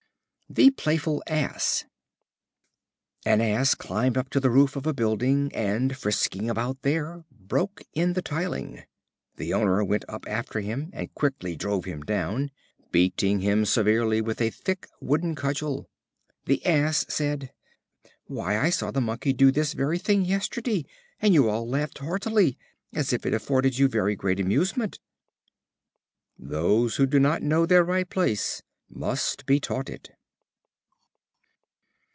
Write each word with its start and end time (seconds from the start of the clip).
The 0.49 0.69
Playful 0.71 1.23
Ass. 1.27 1.85
An 3.25 3.39
Ass 3.39 3.73
climbed 3.73 4.17
up 4.17 4.29
to 4.31 4.39
the 4.41 4.49
roof 4.49 4.75
of 4.75 4.85
a 4.85 4.93
building, 4.93 5.49
and, 5.55 5.95
frisking 5.95 6.49
about 6.49 6.81
there, 6.81 7.23
broke 7.31 7.83
in 7.93 8.11
the 8.11 8.21
tiling. 8.21 8.83
The 9.37 9.53
owner 9.53 9.81
went 9.85 10.03
up 10.09 10.25
after 10.27 10.59
him, 10.59 10.89
and 10.91 11.15
quickly 11.15 11.55
drove 11.55 11.85
him 11.85 12.01
down, 12.01 12.51
beating 12.91 13.39
him 13.39 13.63
severely 13.63 14.19
with 14.19 14.41
a 14.41 14.49
thick 14.49 14.89
wooden 14.99 15.35
cudgel. 15.35 15.89
The 16.43 16.65
Ass 16.65 17.05
said: 17.07 17.53
"Why, 18.25 18.57
I 18.59 18.71
saw 18.71 18.91
the 18.91 18.99
Monkey 18.99 19.31
do 19.31 19.51
this 19.53 19.71
very 19.71 19.99
thing 19.99 20.25
yesterday, 20.25 20.85
and 21.21 21.33
you 21.33 21.49
all 21.49 21.65
laughed 21.65 21.99
heartily, 21.99 22.57
as 22.93 23.13
if 23.13 23.25
it 23.25 23.33
afforded 23.33 23.77
you 23.77 23.87
very 23.87 24.17
great 24.17 24.41
amusement." 24.41 24.99
Those 26.37 26.97
who 26.97 27.05
do 27.05 27.21
not 27.21 27.41
know 27.41 27.65
their 27.65 27.85
right 27.85 28.09
place 28.09 28.61
must 28.89 29.45
be 29.45 29.57
taught 29.57 29.89
it. 29.89 30.11